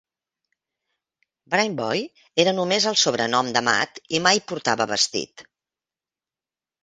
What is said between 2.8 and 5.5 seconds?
el sobrenom de Matt i mai portava vestit.